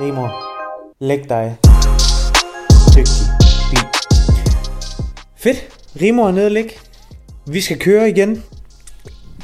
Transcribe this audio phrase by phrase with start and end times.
[0.00, 0.44] Rimor,
[1.04, 1.56] læg dig.
[2.96, 3.26] Dygtig
[3.70, 3.78] bil.
[5.36, 5.68] Fedt.
[6.00, 6.80] Rimor er nede og.
[7.46, 8.44] Vi skal køre igen.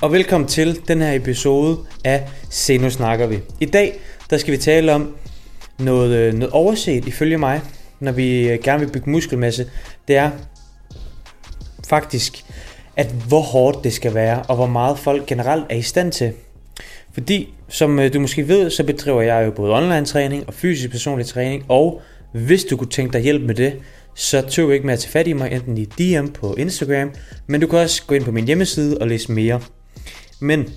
[0.03, 3.39] Og velkommen til den her episode af Se nu snakker vi.
[3.61, 5.17] I dag, der skal vi tale om
[5.79, 7.61] noget, øh, noget overset ifølge mig,
[8.01, 9.71] når vi øh, gerne vil bygge muskelmasse.
[10.09, 10.31] Det er
[11.89, 12.45] faktisk,
[12.97, 16.33] at hvor hårdt det skal være, og hvor meget folk generelt er i stand til.
[17.13, 20.91] Fordi, som øh, du måske ved, så bedriver jeg jo både online træning og fysisk
[20.91, 23.73] personlig træning, og hvis du kunne tænke dig hjælp med det,
[24.15, 27.11] så tøv ikke med at tage fat i mig, enten i DM på Instagram,
[27.47, 29.61] men du kan også gå ind på min hjemmeside og læse mere.
[30.41, 30.73] Men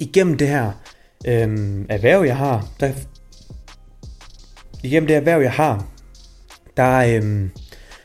[0.00, 0.72] igennem det her
[1.26, 2.92] øhm, erhverv, jeg har, der,
[4.82, 5.86] igennem det erhverv, jeg har,
[6.76, 7.50] der, øhm,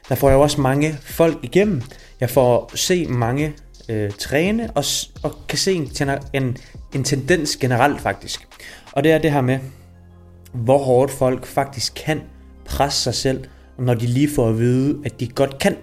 [0.10, 1.82] der får jeg også mange folk igennem.
[2.20, 3.54] Jeg får se mange
[3.90, 4.84] øh, træne og,
[5.24, 5.92] og kan se en,
[6.34, 6.58] en,
[6.96, 8.48] en tendens generelt faktisk.
[8.92, 9.60] Og det er det her med,
[10.54, 12.22] hvor hårdt folk faktisk kan
[12.66, 13.46] presse sig selv,
[13.80, 15.76] når de lige får at vide, at de godt kan.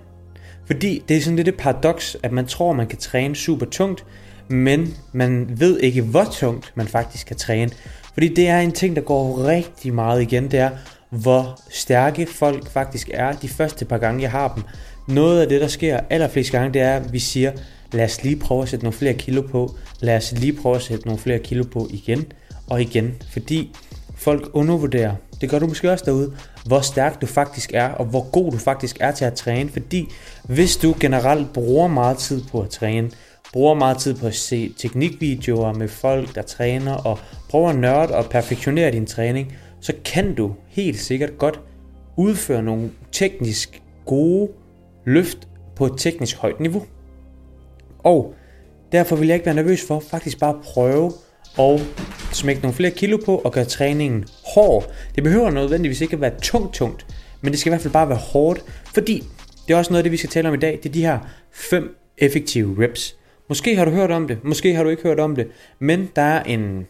[0.66, 4.04] Fordi det er sådan lidt et paradoks, at man tror, man kan træne super tungt,
[4.48, 7.70] men man ved ikke, hvor tungt man faktisk kan træne.
[8.12, 10.70] Fordi det er en ting, der går rigtig meget igen, det er,
[11.10, 14.62] hvor stærke folk faktisk er de første par gange, jeg har dem.
[15.08, 17.52] Noget af det, der sker allerflest gange, det er, at vi siger,
[17.92, 20.82] lad os lige prøve at sætte nogle flere kilo på, lad os lige prøve at
[20.82, 22.32] sætte nogle flere kilo på igen
[22.66, 23.76] og igen, fordi
[24.16, 26.32] folk undervurderer, det gør du måske også derude,
[26.66, 30.08] hvor stærk du faktisk er, og hvor god du faktisk er til at træne, fordi
[30.44, 33.10] hvis du generelt bruger meget tid på at træne,
[33.52, 37.18] bruger meget tid på at se teknikvideoer med folk, der træner, og
[37.50, 41.60] prøver at nørde og perfektionere din træning, så kan du helt sikkert godt
[42.16, 44.48] udføre nogle teknisk gode
[45.08, 46.86] løft på et teknisk højt niveau.
[47.98, 48.34] Og
[48.92, 51.12] derfor vil jeg ikke være nervøs for faktisk bare at prøve
[51.56, 51.80] og
[52.32, 54.24] smække nogle flere kilo på og gøre træningen
[54.54, 54.92] hård.
[55.14, 57.06] Det behøver nødvendigvis ikke at være tungt tungt,
[57.40, 59.24] men det skal i hvert fald bare være hårdt, fordi
[59.68, 60.78] det er også noget af det, vi skal tale om i dag.
[60.82, 61.18] Det er de her
[61.52, 63.16] fem effektive reps.
[63.48, 66.22] Måske har du hørt om det, måske har du ikke hørt om det, men der
[66.22, 66.86] er en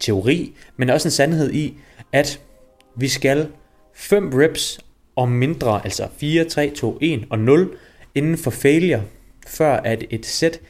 [0.00, 1.78] teori, men også en sandhed i,
[2.12, 2.40] at
[2.96, 3.48] vi skal
[3.94, 4.80] 5 reps
[5.18, 7.76] og mindre, altså 4, 3, 2, 1 og 0,
[8.14, 9.02] inden for failure,
[9.46, 10.60] før at et sæt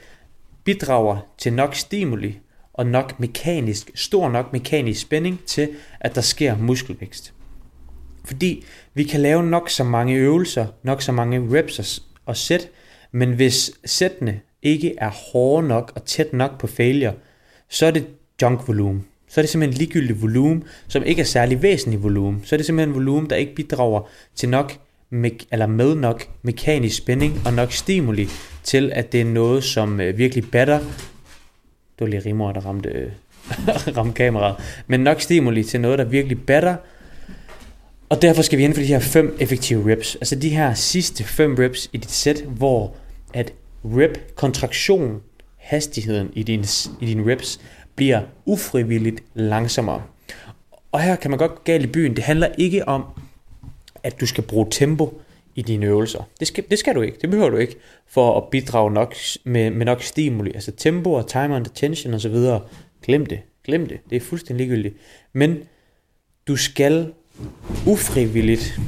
[0.64, 2.38] bidrager til nok stimuli
[2.72, 5.68] og nok mekanisk, stor nok mekanisk spænding til,
[6.00, 7.34] at der sker muskelvækst.
[8.24, 8.64] Fordi
[8.94, 12.70] vi kan lave nok så mange øvelser, nok så mange reps og sæt,
[13.12, 17.14] men hvis sættene ikke er hårde nok og tæt nok på failure,
[17.68, 18.06] så er det
[18.42, 19.06] junk volumen.
[19.28, 22.40] Så er det simpelthen ligegyldig volumen, som ikke er særlig væsentlig volumen.
[22.44, 24.72] Så er det simpelthen volumen, der ikke bidrager til nok
[25.12, 28.28] me- eller med nok mekanisk spænding og nok stimuli
[28.64, 30.78] til, at det er noget, som øh, virkelig batter.
[30.78, 33.10] Det var lige rimor, der ramte, øh,
[33.96, 34.56] ramte kameraet.
[34.86, 36.76] Men nok stimuli til noget, der virkelig batter.
[38.08, 40.14] Og derfor skal vi ind for de her fem effektive reps.
[40.14, 42.94] Altså de her sidste fem reps i dit sæt, hvor
[43.34, 43.52] at
[43.84, 45.20] rep, kontraktion,
[45.56, 46.64] hastigheden i din,
[47.00, 47.60] i din reps,
[47.98, 50.02] bliver ufrivilligt langsommere.
[50.92, 52.16] Og her kan man godt gå galt i byen.
[52.16, 53.04] Det handler ikke om,
[54.02, 55.20] at du skal bruge tempo
[55.54, 56.22] i dine øvelser.
[56.40, 57.18] Det skal, det skal du ikke.
[57.20, 57.76] Det behøver du ikke
[58.06, 59.14] for at bidrage nok
[59.44, 60.54] med, med nok stimuli.
[60.54, 62.36] Altså tempo og time under tension osv.
[63.02, 63.40] Glem det.
[63.64, 63.98] Glem det.
[64.10, 64.96] Det er fuldstændig ligegyldigt.
[65.32, 65.58] Men
[66.48, 67.12] du skal
[67.86, 68.80] ufrivilligt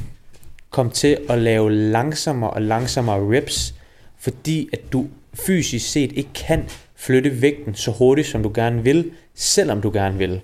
[0.69, 3.75] komme til at lave langsommere og langsommere reps,
[4.19, 6.63] fordi at du fysisk set ikke kan
[7.01, 10.41] flytte vægten så hurtigt, som du gerne vil, selvom du gerne vil.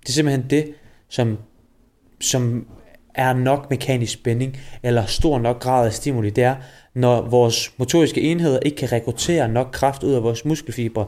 [0.00, 0.74] Det er simpelthen det,
[1.08, 1.38] som,
[2.20, 2.66] som
[3.14, 6.56] er nok mekanisk spænding, eller stor nok grad af stimuli, det er,
[6.94, 11.06] når vores motoriske enheder ikke kan rekruttere nok kraft ud af vores muskelfibre,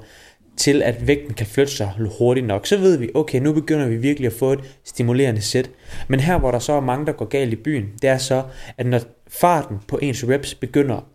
[0.56, 3.96] til at vægten kan flytte sig hurtigt nok, så ved vi, okay, nu begynder vi
[3.96, 5.70] virkelig at få et stimulerende sæt.
[6.08, 8.42] Men her, hvor der så er mange, der går galt i byen, det er så,
[8.78, 11.08] at når farten på ens reps begynder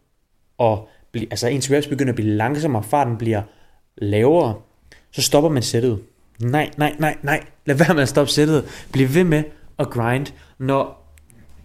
[0.60, 0.80] at
[1.32, 3.42] altså ens reps begynder at blive langsommere, farten bliver
[3.98, 4.56] lavere,
[5.12, 6.00] så stopper man sættet.
[6.40, 7.44] Nej, nej, nej, nej.
[7.66, 8.66] Lad være med at stoppe sættet.
[8.92, 9.44] Bliv ved med
[9.80, 10.28] at grind.
[10.60, 11.14] Når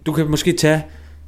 [0.05, 0.85] du kan måske tage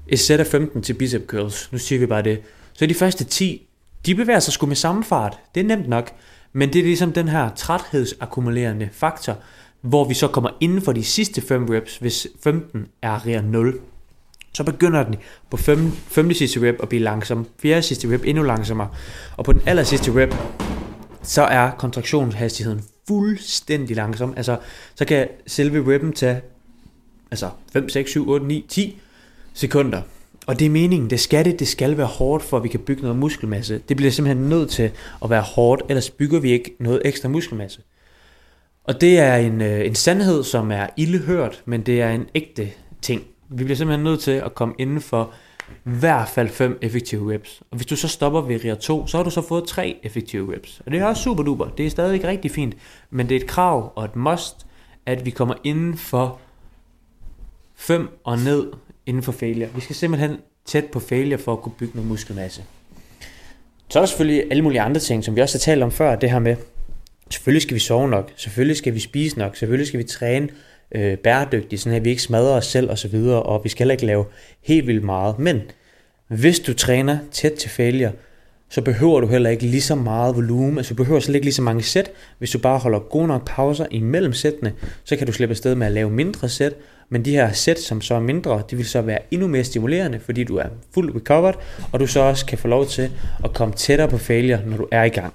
[0.08, 1.72] et sæt af 15 til bicep curls.
[1.72, 2.42] Nu siger vi bare det.
[2.74, 3.68] Så de første 10,
[4.06, 5.40] de bevæger sig sgu med samme fart.
[5.56, 6.12] Det er nemt nok.
[6.54, 9.38] Men det er ligesom den her træthedsakkumulerende faktor,
[9.82, 13.80] hvor vi så kommer inden for de sidste 5 reps, hvis 15 er real 0.
[14.56, 15.16] Så begynder den
[15.50, 15.92] på 5.
[15.92, 16.34] 5.
[16.34, 18.90] sidste rep at blive langsom, fjerde sidste rep endnu langsommere,
[19.38, 20.36] og på den aller sidste rep,
[21.24, 24.34] så er kontraktionshastigheden fuldstændig langsom.
[24.38, 24.58] Altså,
[24.96, 26.42] så kan selve reppen tage
[27.32, 29.02] altså 5, 6, 7, 8, 9, 10
[29.54, 30.02] sekunder.
[30.48, 32.80] Og det er meningen, det skal det, det skal være hårdt, for at vi kan
[32.80, 33.82] bygge noget muskelmasse.
[33.90, 34.92] Det bliver simpelthen nødt til
[35.24, 37.82] at være hårdt, ellers bygger vi ikke noget ekstra muskelmasse.
[38.84, 42.72] Og det er en, øh, en sandhed, som er ildehørt, men det er en ægte
[43.02, 43.24] ting.
[43.50, 45.34] Vi bliver simpelthen nødt til at komme inden for
[45.68, 47.62] i hvert fald 5 effektive reps.
[47.72, 50.54] Og hvis du så stopper ved RIA 2, så har du så fået 3 effektive
[50.54, 50.82] reps.
[50.86, 51.66] Og det er også super duper.
[51.66, 52.76] Det er stadig rigtig fint.
[53.10, 54.66] Men det er et krav og et must,
[55.06, 56.40] at vi kommer inden for
[57.76, 58.72] 5 og ned
[59.06, 59.70] inden for failure.
[59.76, 62.64] Vi skal simpelthen tæt på failure for at kunne bygge noget muskelmasse.
[63.90, 66.16] Så er der selvfølgelig alle mulige andre ting, som vi også har talt om før.
[66.16, 66.56] Det her med,
[67.30, 70.50] selvfølgelig skal vi sove nok, selvfølgelig skal vi spise nok, selvfølgelig skal vi træne
[70.92, 73.84] øh, bæredygtige, sådan at vi ikke smadrer os selv og så videre, og vi skal
[73.84, 74.26] heller ikke lave
[74.62, 75.40] helt vildt meget.
[75.40, 75.62] Men
[76.28, 78.12] hvis du træner tæt til failure,
[78.70, 81.54] så behøver du heller ikke lige så meget volumen, altså du behøver slet ikke lige
[81.54, 82.12] så mange sæt.
[82.38, 84.74] Hvis du bare holder gode nok pauser imellem sættene,
[85.04, 86.74] så kan du slippe afsted med at lave mindre sæt,
[87.10, 90.20] men de her sæt, som så er mindre, de vil så være endnu mere stimulerende,
[90.20, 91.54] fordi du er fuldt recovered,
[91.92, 93.12] og du så også kan få lov til
[93.44, 95.34] at komme tættere på failure, når du er i gang.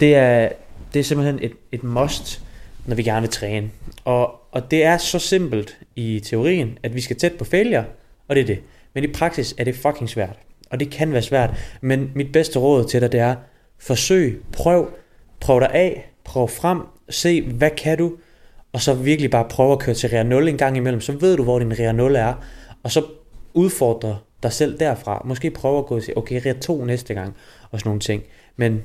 [0.00, 0.48] Det er,
[0.94, 2.42] det er simpelthen et, et must,
[2.86, 3.70] når vi gerne vil træne.
[4.04, 7.84] Og, og det er så simpelt i teorien, at vi skal tæt på failure,
[8.28, 8.58] og det er det.
[8.94, 10.38] Men i praksis er det fucking svært.
[10.70, 11.50] Og det kan være svært.
[11.80, 13.34] Men mit bedste råd til dig, det er,
[13.78, 14.90] forsøg, prøv,
[15.40, 18.12] prøv dig af, prøv frem, se, hvad kan du,
[18.72, 21.36] og så virkelig bare prøve at køre til rea 0 en gang imellem, så ved
[21.36, 22.34] du, hvor din rea 0 er,
[22.82, 23.04] og så
[23.54, 25.22] udfordre dig selv derfra.
[25.24, 27.36] Måske prøve at gå til, okay, rea 2 næste gang,
[27.70, 28.22] og sådan nogle ting.
[28.56, 28.82] Men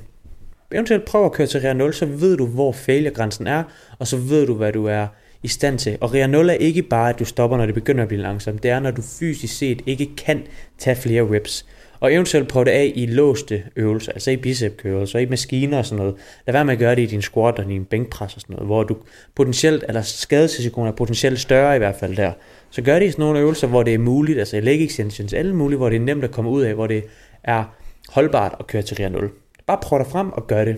[0.72, 3.64] eventuelt prøv at køre til rea 0, så ved du, hvor failure-grænsen er,
[4.00, 5.08] og så ved du, hvad du er
[5.44, 5.98] i stand til.
[6.01, 8.63] Og real 0 er ikke bare, at du stopper, når det begynder at blive langsomt.
[8.63, 10.44] Det er, når du fysisk set ikke kan
[10.78, 11.66] tage flere reps.
[12.00, 15.98] Og eventuelt prøve det af i låste øvelser, altså i bicepsøvelser, i maskiner og sådan
[15.98, 16.16] noget.
[16.48, 18.68] Lad være med at gøre det i din squat og din bænkpres og sådan noget,
[18.68, 18.98] hvor du
[19.36, 22.31] potentielt, eller skadesrisikoen er potentielt større i hvert fald der.
[22.69, 25.56] Så gør det i sådan nogle øvelser, hvor det er muligt, altså leg extensions, alle
[25.56, 27.04] mulige, hvor det er nemt at komme ud af, hvor det
[27.44, 27.63] er
[28.10, 29.30] holdbart at køre til RIA 0.
[29.68, 30.78] Bare prøv dig frem og gør det.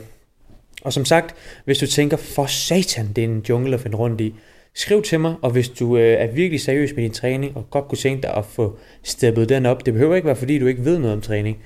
[0.82, 1.36] Og som sagt,
[1.66, 4.36] hvis du tænker, for satan, det er en jungle at finde rundt i,
[4.74, 7.88] Skriv til mig, og hvis du øh, er virkelig seriøs med din træning, og godt
[7.88, 10.86] kunne tænke dig at få steppet den op, det behøver ikke være, fordi du ikke
[10.86, 11.58] ved noget om træning.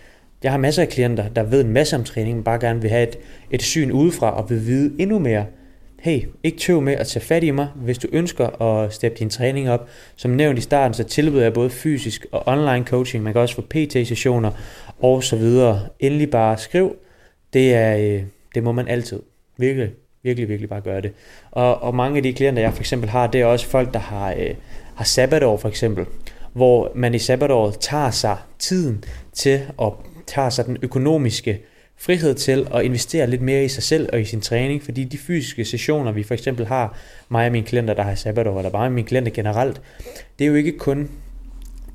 [0.44, 2.90] Jeg har masser af klienter, der ved en masse om træning, men bare gerne vil
[2.90, 3.20] have et,
[3.52, 5.46] et syn udefra og vil vide endnu mere.
[6.00, 9.30] Hey, ikke tøv med at tage fat i mig, hvis du ønsker at steppe din
[9.30, 9.88] træning op.
[10.16, 13.24] Som nævnt i starten, så tilbyder jeg både fysisk og online coaching.
[13.24, 14.52] Man kan også få PT-sessioner
[15.00, 15.82] og så videre.
[16.00, 16.96] Endelig bare skriv.
[17.54, 18.24] Det, er, øh,
[18.56, 19.20] det må man altid.
[19.58, 19.92] Virkelig
[20.24, 21.14] virkelig, virkelig bare gøre det.
[21.52, 24.00] Og, og mange af de klienter, jeg for eksempel har, det er også folk, der
[24.00, 24.56] har, øh,
[24.96, 26.06] har sabbatår for eksempel,
[26.54, 29.04] hvor man i sabbatåret tager sig tiden
[29.34, 29.92] til at
[30.28, 31.62] tage sig den økonomiske
[31.98, 35.18] frihed til at investere lidt mere i sig selv og i sin træning, fordi de
[35.18, 36.98] fysiske sessioner, vi for eksempel har,
[37.30, 39.82] mig og mine klienter, der har sabbatår, eller bare mine klienter generelt,
[40.40, 41.10] det er jo ikke kun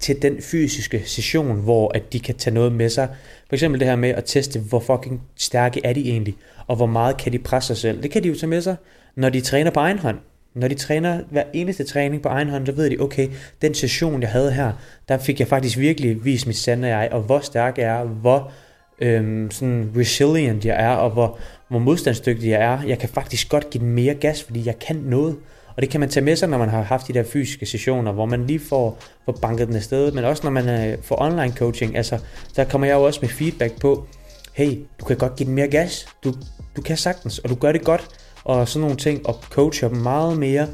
[0.00, 3.08] til den fysiske session, hvor at de kan tage noget med sig.
[3.48, 6.36] For eksempel det her med at teste, hvor fucking stærke er de egentlig,
[6.66, 8.02] og hvor meget kan de presse sig selv.
[8.02, 8.76] Det kan de jo tage med sig,
[9.16, 10.18] når de træner på egen hånd.
[10.54, 13.28] Når de træner hver eneste træning på egen hånd, så ved de, okay,
[13.62, 14.72] den session, jeg havde her,
[15.08, 18.52] der fik jeg faktisk virkelig vist mit sande jeg, og hvor stærk jeg er, hvor
[19.00, 22.82] øhm, sådan resilient jeg er, og hvor, hvor modstandsdygtig jeg er.
[22.86, 25.36] Jeg kan faktisk godt give den mere gas, fordi jeg kan noget.
[25.78, 28.12] Og det kan man tage med sig, når man har haft de der fysiske sessioner,
[28.12, 31.52] hvor man lige får, får banket den afsted, men også når man øh, får online
[31.56, 31.96] coaching.
[31.96, 32.18] Altså,
[32.56, 34.06] der kommer jeg jo også med feedback på,
[34.52, 36.34] hey, du kan godt give den mere gas, du,
[36.76, 38.08] du kan sagtens, og du gør det godt,
[38.44, 40.66] og sådan nogle ting, og coacher dem meget mere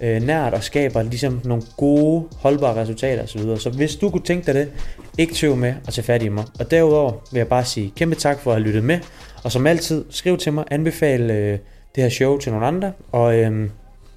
[0.00, 3.56] øh, nært og skaber ligesom nogle gode, holdbare resultater osv.
[3.56, 4.72] Så hvis du kunne tænke dig det,
[5.18, 6.44] ikke tøv med at tage fat i mig.
[6.58, 8.98] Og derudover vil jeg bare sige kæmpe tak for at have lyttet med,
[9.44, 11.58] og som altid, skriv til mig, anbefal øh,
[11.94, 13.68] det her show til nogle andre, og øh,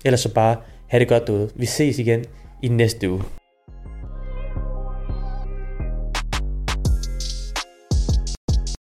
[0.06, 0.56] ellers så bare
[0.88, 1.50] have det godt derude.
[1.56, 2.26] Vi ses igen
[2.62, 3.24] i næste uge.